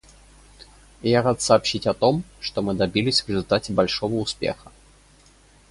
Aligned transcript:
Я 1.03 1.21
рад 1.21 1.43
сообщить 1.43 1.85
о 1.85 1.93
том, 1.93 2.23
что 2.39 2.63
мы 2.63 2.73
добились 2.73 3.21
в 3.21 3.27
результате 3.29 3.71
большого 3.71 4.15
успеха. 4.15 4.71